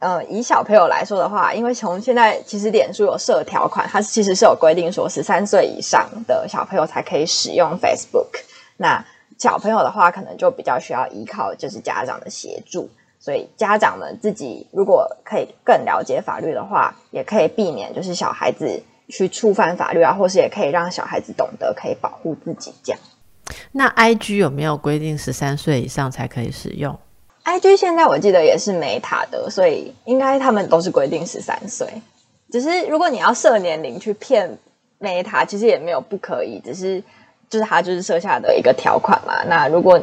[0.00, 8.26] 呃，以小朋友来说的话，因为从现在其实脸书有设条款，它其实是有规定说十三岁以上的小朋友才可以使用 Facebook。
[8.76, 9.02] 那
[9.38, 12.90] 小朋友的话，可能就比较需要依靠就是家长的协助。
[13.24, 23.00] 所以家长们自己如果可以更了解法律的话，也可以避免就是小孩子去触犯法律啊，或是也可以让小孩子懂得可以保护自己这样。
[23.72, 26.94] 那 IG 有没有规定十三岁以上才可以使用
[27.44, 31.88] ？I G 现在我记得也是 Meta 的，所以应该他们都是规定十三岁。
[32.50, 34.58] 只是如果你要设年龄去骗
[35.00, 37.02] Meta，其实也没有不可以，只是
[37.48, 39.42] 就是他就是设下的一个条款嘛。
[39.44, 39.98] 那如果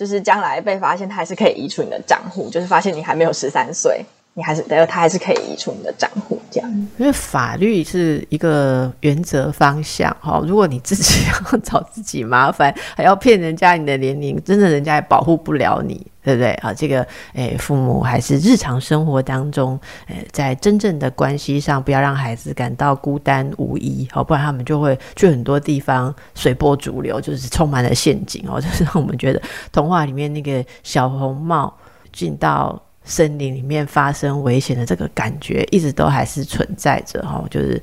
[0.00, 2.48] 就是将来被发现，他还是可以移除你的账户。
[2.48, 4.02] 就是发现你还没有十三岁。
[4.40, 6.70] 你还是，他还是可以移出你的账户，这样。
[6.96, 10.42] 因为法律是一个原则方向，哈。
[10.46, 16.72] 如果你自己要找自己麻烦，还要骗人家你的年龄，真的人家也保护不了你，对不对啊？
[16.72, 28.58] 这个，诶，父母还是日常生活当中，诶，在真正的关系上，不要让孩子感到孤单无依，好，不然他们就会去很多地方随波逐流，就是充满了陷阱哦。
[28.58, 31.76] 就是让我们觉得童话里面那个小红帽
[32.10, 32.82] 进到。
[33.10, 37.82] 森林里面发生危险的这个感觉，一直都还是存在着哈，就是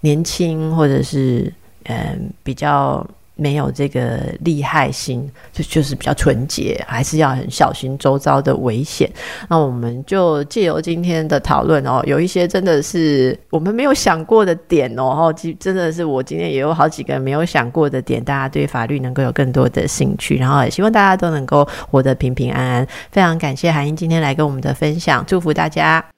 [0.00, 1.52] 年轻或者是
[1.84, 3.06] 嗯比较。
[3.38, 9.08] 没有这个利害心，就就是比较纯洁，还是要很小心周遭的危险。
[9.48, 22.86] 那我们就借由今天的讨论哦，有一些真的是我们没有想过的点哦，哦真的是我今天也有好几个没有想过的点，大家对法律能够有更多的兴趣，然后也希望大家都能够活得平平安安。
[23.12, 26.08] 非常感谢韩英今天来跟我们的分享，祝福大家。